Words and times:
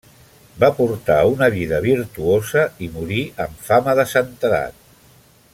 Va 0.61 0.69
portar 0.79 1.17
una 1.33 1.49
vida 1.57 1.81
virtuosa 1.83 2.65
i 2.87 2.91
morí 2.97 3.21
amb 3.47 3.63
fama 3.71 3.99
de 4.01 4.11
santedat. 4.17 4.85